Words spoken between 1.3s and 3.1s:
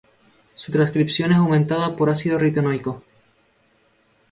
es aumentada por ácido retinoico.